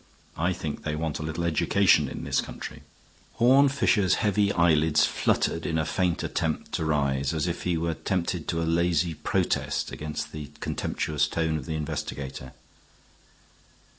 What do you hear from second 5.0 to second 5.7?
fluttered